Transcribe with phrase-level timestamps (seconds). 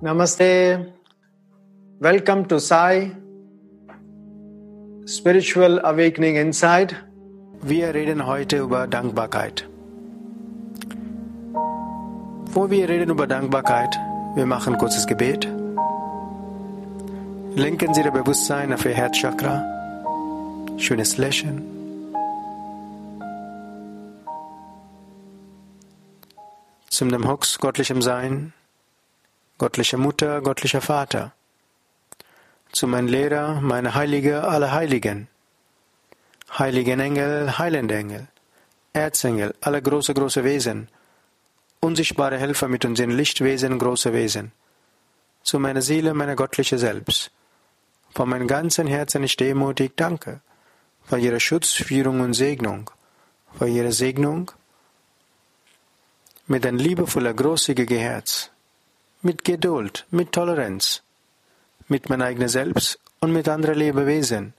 [0.00, 0.92] Namaste.
[1.98, 3.10] Welcome to Sai
[5.04, 6.94] Spiritual Awakening Inside.
[7.60, 9.68] Wir reden heute über Dankbarkeit.
[12.52, 13.98] Wo wir reden über Dankbarkeit,
[14.36, 15.48] wir machen ein kurzes Gebet.
[17.56, 19.62] Lenken Sie Ihr Bewusstsein auf Ihr Herzchakra.
[20.76, 21.62] Schönes Lächeln.
[26.90, 28.52] Zum dem Hux göttlichem Sein,
[29.58, 31.32] göttliche Mutter, göttlicher Vater.
[32.72, 35.28] Zu meinem Lehrer, meine Heilige, alle Heiligen.
[36.58, 38.26] Heiligen Engel, heilende Engel.
[38.94, 40.88] Erzengel, alle große, große Wesen.
[41.78, 44.50] Unsichtbare Helfer mit unseren Lichtwesen, große Wesen.
[45.44, 47.30] Zu meiner Seele, meiner göttliche Selbst.
[48.14, 50.40] Von meinem ganzen Herzen ich demutig danke
[51.04, 52.90] für Ihre Schutz, Führung und Segnung,
[53.58, 54.52] für Ihre Segnung
[56.46, 58.50] mit ein liebevoller, großzügiger Herz,
[59.22, 61.02] mit Geduld, mit Toleranz,
[61.88, 64.54] mit mein eigenes Selbst und mit anderen Lebewesen,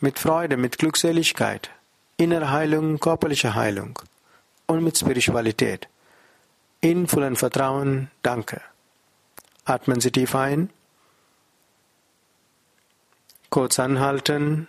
[0.00, 1.70] mit Freude, mit Glückseligkeit,
[2.18, 3.98] innere Heilung, körperliche Heilung
[4.66, 5.88] und mit Spiritualität.
[6.80, 8.60] In vollem Vertrauen, danke.
[9.64, 10.68] Atmen Sie tief ein.
[13.54, 14.66] Kurz anhalten,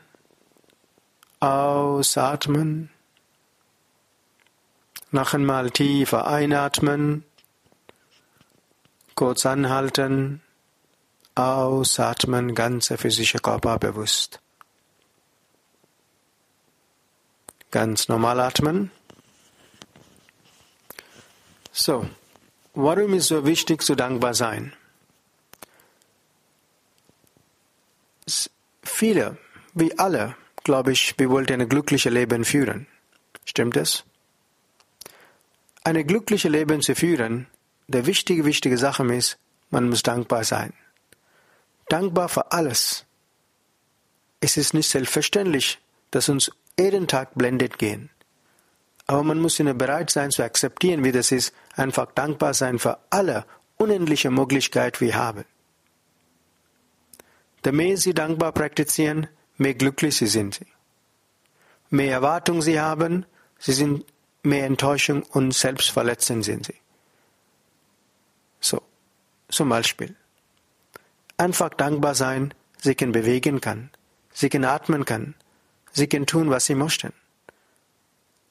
[1.40, 2.92] ausatmen,
[5.10, 7.26] noch einmal tiefer einatmen,
[9.16, 10.44] kurz anhalten,
[11.34, 14.40] ausatmen, ganzer physischer Körper bewusst.
[17.72, 18.92] Ganz normal atmen.
[21.72, 22.08] So,
[22.76, 24.74] warum ist so wichtig zu dankbar sein?
[28.86, 29.38] Viele,
[29.74, 32.88] wie alle, glaube ich, wir wollten ein glückliches Leben führen.
[33.44, 34.06] Stimmt es?
[35.84, 37.48] Eine glückliche Leben zu führen,
[37.88, 39.38] der wichtige, wichtige Sache ist,
[39.70, 40.74] man muss dankbar sein.
[41.90, 43.06] Dankbar für alles.
[44.40, 45.80] Es ist nicht selbstverständlich,
[46.12, 48.10] dass uns jeden Tag blendet gehen.
[49.08, 52.98] Aber man muss immer bereit sein zu akzeptieren, wie das ist, einfach dankbar sein für
[53.10, 53.46] alle
[53.78, 55.46] unendliche Möglichkeiten, die wir haben.
[57.66, 59.28] Je mehr Sie dankbar praktizieren,
[59.58, 60.62] mehr glücklich Sie sind.
[61.90, 63.26] Mehr Erwartung Sie haben,
[63.58, 64.06] Sie sind
[64.44, 66.76] mehr Enttäuschung und Selbstverletzung sind Sie.
[68.60, 68.82] So,
[69.50, 70.16] zum Beispiel.
[71.38, 73.90] Einfach dankbar sein, Sie können bewegen kann,
[74.32, 75.34] Sie können atmen kann,
[75.92, 77.14] Sie können tun, was Sie möchten.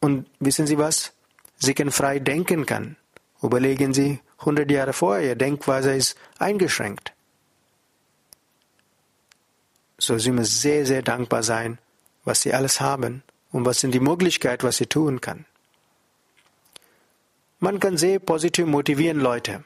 [0.00, 1.12] Und wissen Sie was?
[1.56, 2.96] Sie können frei denken kann.
[3.42, 7.13] Überlegen Sie, 100 Jahre vorher, Denkweise ist eingeschränkt.
[10.04, 11.78] So Sie müssen sehr, sehr dankbar sein,
[12.24, 13.22] was Sie alles haben
[13.52, 15.46] und was sind die Möglichkeiten, was Sie tun kann.
[17.58, 19.64] Man kann sehr positiv motivieren Leute.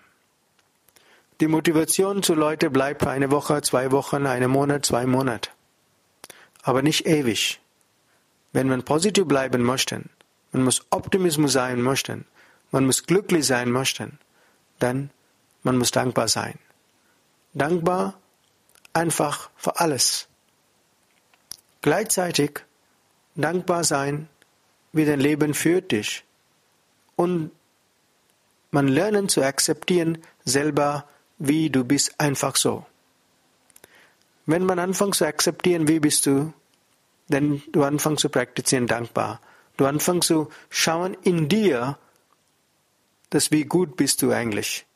[1.41, 5.50] Die Motivation zu Leuten bleibt für eine Woche, zwei Wochen, einen Monat, zwei Monate.
[6.62, 7.60] Aber nicht ewig.
[8.53, 10.04] Wenn man positiv bleiben möchte,
[10.53, 12.25] man muss Optimismus sein möchte,
[12.71, 14.12] man muss glücklich sein möchte,
[14.78, 15.10] dann
[15.65, 16.60] man muss dankbar sein.
[17.54, 18.15] Dankbar
[18.93, 20.28] einfach für alles.
[21.83, 22.61] Gleichzeitig
[23.34, 24.28] dankbar sein,
[24.93, 26.25] wie dein Leben führt dich.
[27.16, 27.50] Und
[28.71, 31.09] man lernen zu akzeptieren selber,
[31.39, 32.84] wie du bist, einfach so.
[34.47, 36.53] Wenn man anfängt zu akzeptieren, wie bist du,
[37.28, 39.41] dann du anfängst zu praktizieren dankbar.
[39.77, 41.99] Du anfängst zu schauen in dir,
[43.31, 44.87] dass wie gut bist du eigentlich.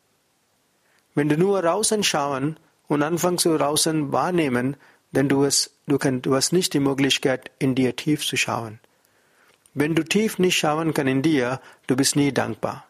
[1.15, 4.77] Wenn du nur draußen schauen und anfängst zu draußen wahrnehmen,
[5.13, 8.81] denn du hast, du, kann, du hast nicht die Möglichkeit, in dir tief zu schauen.
[9.75, 12.87] Wenn du tief nicht schauen kannst in dir, du bist nie dankbar.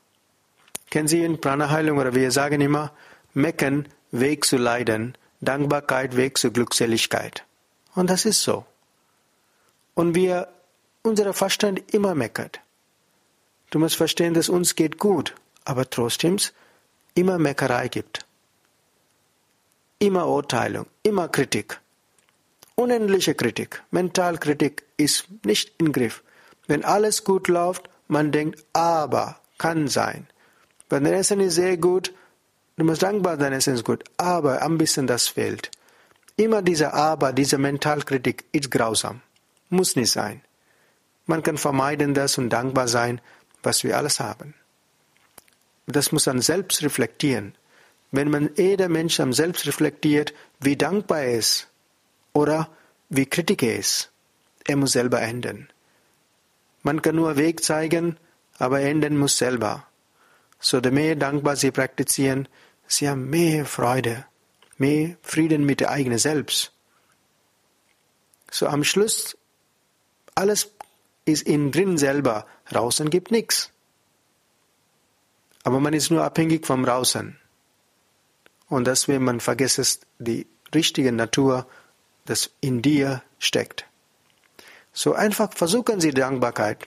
[0.91, 2.93] Kennen Sie in Prana-Heilung oder wir sagen immer,
[3.35, 7.45] Mecken, Weg zu Leiden, Dankbarkeit, Weg zu Glückseligkeit.
[7.95, 8.67] Und das ist so.
[9.95, 10.49] Und wir,
[11.03, 12.61] unser Verstand immer meckert.
[13.71, 16.37] Du musst verstehen, dass uns geht gut, aber trotzdem
[17.15, 18.27] immer Meckerei gibt.
[19.99, 21.81] Immer Urteilung, immer Kritik.
[22.83, 26.25] Unendliche Kritik, Mentalkritik ist nicht im Griff.
[26.67, 30.27] Wenn alles gut läuft, man denkt, aber, kann sein.
[30.91, 32.13] Wenn dein Essen ist sehr gut,
[32.77, 35.71] du musst dankbar dein Essen ist gut, aber ein bisschen das fehlt.
[36.35, 39.21] Immer diese Aber, diese Mentalkritik ist grausam.
[39.69, 40.43] Muss nicht sein.
[41.27, 43.21] Man kann vermeiden das und dankbar sein,
[43.63, 44.55] was wir alles haben.
[45.87, 47.55] Das muss man selbst reflektieren.
[48.11, 51.69] Wenn man jeder Mensch am selbst reflektiert, wie dankbar er ist,
[52.33, 52.69] oder
[53.09, 54.13] wie kritisch er ist.
[54.65, 55.69] Er muss selber ändern.
[56.83, 58.17] Man kann nur Weg zeigen,
[58.59, 59.87] aber ändern muss selber.
[60.59, 62.49] So, je mehr dankbar Sie praktizieren,
[62.87, 64.27] Sie haben mehr Freude,
[64.79, 66.73] mehr Frieden mit der eigenen Selbst.
[68.51, 69.37] So, am Schluss,
[70.35, 70.71] alles
[71.25, 73.71] ist innen drin selber, draußen gibt nichts.
[75.65, 77.39] Aber man ist nur abhängig vom Draußen.
[78.69, 81.67] Und deswegen man vergisst die richtige Natur,
[82.25, 83.87] das in dir steckt.
[84.93, 86.87] So einfach versuchen Sie Dankbarkeit.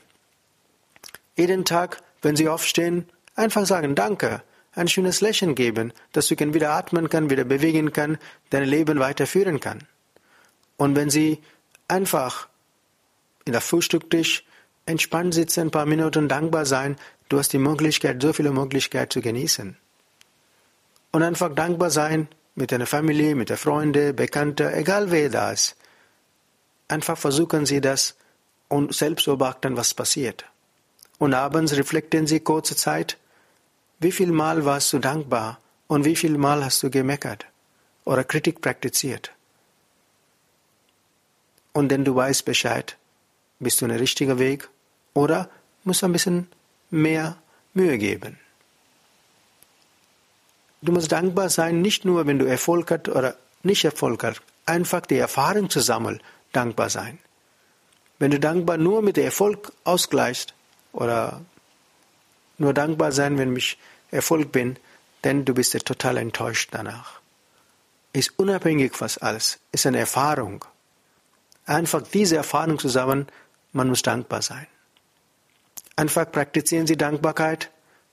[1.36, 4.44] Jeden Tag, wenn Sie aufstehen, einfach sagen Danke,
[4.74, 8.18] ein schönes Lächeln geben, dass du wieder atmen kann, wieder bewegen kann,
[8.50, 9.88] dein Leben weiterführen kann.
[10.78, 11.42] Und wenn Sie
[11.88, 12.48] einfach
[13.46, 14.44] in der Frühstücktisch
[14.86, 16.98] entspannt sitzen, ein paar Minuten dankbar sein,
[17.30, 19.78] du hast die Möglichkeit, so viele Möglichkeiten zu genießen.
[21.12, 25.76] Und einfach dankbar sein mit deiner Familie, mit der Freunde, Bekannte, egal wer da ist.
[26.88, 28.16] Einfach versuchen Sie das
[28.70, 30.46] und selbst beobachten, was passiert.
[31.18, 33.18] Und abends reflektieren Sie kurze Zeit,
[34.00, 37.46] wie viel Mal warst du dankbar und wie viel Mal hast du gemeckert
[38.06, 39.32] oder Kritik praktiziert.
[41.74, 42.98] Und denn du weißt Bescheid,
[43.60, 44.70] bist du ein richtiger Weg
[45.14, 45.50] oder
[45.84, 46.48] musst du ein bisschen
[46.90, 47.38] mehr
[47.74, 48.40] Mühe geben.
[50.86, 55.02] Du musst dankbar sein, nicht nur, wenn du Erfolg hast oder nicht Erfolg hast, einfach
[55.02, 56.22] die Erfahrung zu sammeln,
[56.52, 57.18] dankbar sein.
[58.20, 60.54] Wenn du dankbar nur mit Erfolg ausgleichst
[60.94, 61.42] oder
[62.60, 63.80] nur dankbar sein, wenn ich
[64.12, 64.78] Erfolg bin,
[65.24, 67.20] denn du bist ja total enttäuscht danach.
[68.14, 70.66] Ist unabhängig was alles, ist eine Erfahrung.
[71.66, 73.26] Einfach diese Erfahrung zusammen,
[73.74, 74.68] man muss dankbar sein.
[75.96, 77.72] Einfach praktizieren Sie Dankbarkeit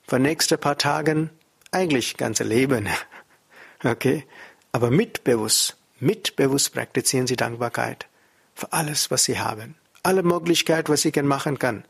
[0.09, 1.29] für nächste paar Tagen,
[1.73, 2.89] eigentlich ganze Leben.
[3.83, 4.25] Okay?
[4.71, 8.07] Aber mitbewusst, mitbewusst praktizieren Sie Dankbarkeit
[8.55, 9.75] für alles, was Sie haben.
[10.03, 11.85] Alle Möglichkeiten, was Sie machen kann.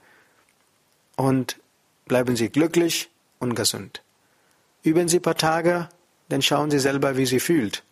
[1.16, 1.58] Und
[2.06, 4.02] bleiben Sie glücklich und gesund.
[4.82, 5.88] Üben Sie ein paar Tage,
[6.28, 7.84] dann schauen Sie selber, wie Sie fühlt.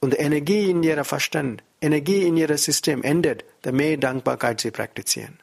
[0.00, 5.40] Und Energie in Ihrem Verstand, Energie in Ihrem System endet, der mehr Dankbarkeit Sie praktizieren.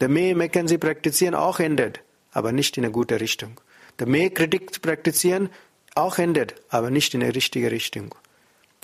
[0.00, 2.00] Der mehr Meckern Sie praktizieren, auch endet,
[2.32, 3.60] aber nicht in eine gute Richtung.
[4.04, 5.50] Mehr Kritik praktizieren,
[5.94, 8.14] auch endet, aber nicht in eine richtige Richtung.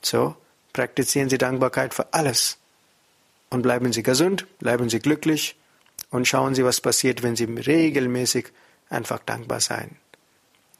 [0.02, 0.36] So,
[0.72, 2.58] praktizieren Sie Dankbarkeit für alles.
[3.50, 5.56] Und bleiben Sie gesund, bleiben Sie glücklich
[6.10, 8.46] und schauen Sie, was passiert, wenn Sie regelmäßig
[8.88, 9.96] einfach dankbar sein.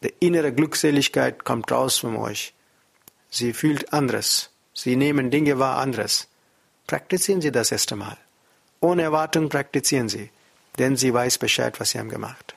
[0.03, 2.55] Die innere Glückseligkeit kommt raus von euch.
[3.29, 4.51] Sie fühlt anderes.
[4.73, 6.29] Sie nehmen Dinge wahr anderes.
[6.87, 8.17] Praktizieren Sie das erste Mal.
[8.81, 10.31] Ohne Erwartung praktizieren Sie,
[10.79, 12.55] denn Sie weiß Bescheid, was Sie haben gemacht.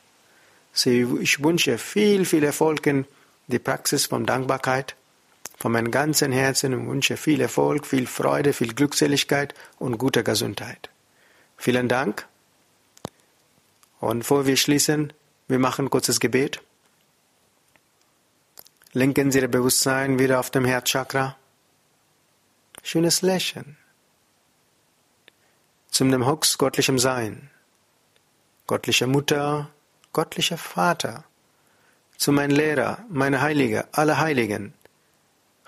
[0.76, 3.06] Ich wünsche viel, viel Erfolg in
[3.48, 4.96] die Praxis von Dankbarkeit.
[5.58, 10.90] Von meinem ganzen Herzen und wünsche viel Erfolg, viel Freude, viel Glückseligkeit und gute Gesundheit.
[11.58, 12.28] Vielen Dank.
[14.00, 15.14] Und bevor wir schließen,
[15.48, 16.62] wir machen kurzes Gebet.
[18.92, 21.38] Lenken Sie Ihr Bewusstsein wieder auf dem Herzchakra.
[22.82, 23.78] Schönes Lächeln.
[25.90, 27.50] Zum dem Hux göttlichem Sein.
[28.68, 29.70] Göttliche Mutter,
[30.14, 31.26] göttlicher Vater.
[32.18, 34.74] Zu meinem Lehrer, meine Heilige, alle Heiligen.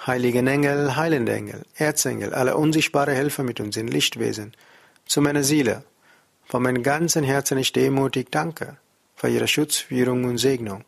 [0.06, 4.54] Heiligen Engel, heilende Engel, Erzengel, alle unsichtbare Helfer mit uns in Lichtwesen.
[5.06, 5.84] Zu meiner Seele.
[6.46, 8.78] Von meinem ganzen Herzen ich demutig danke
[9.16, 10.84] für Ihre Schutz, Führung und Segnung.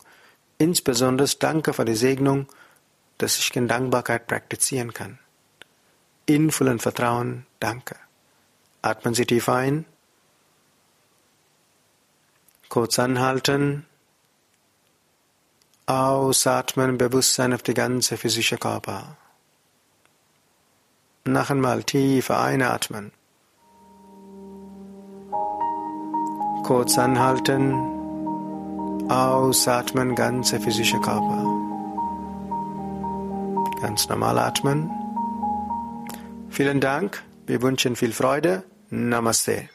[0.60, 2.48] Insbesondere danke für die Segnung,
[3.18, 5.18] dass ich in Dankbarkeit praktizieren kann.
[6.26, 7.96] In vollem Vertrauen danke.
[8.82, 9.86] Atmen Sie tief ein.
[12.70, 13.86] Kurz anhalten.
[15.86, 19.16] Ausatmen, Bewusstsein auf die ganze physische Körper.
[21.24, 23.12] Noch einmal tief einatmen.
[26.64, 27.74] Kurz anhalten.
[29.10, 31.46] Ausatmen, ganze physische Körper.
[33.82, 34.92] Ganz normal atmen.
[36.50, 37.24] Vielen Dank.
[37.46, 38.64] Wir wünschen viel Freude.
[38.90, 39.70] Namaste.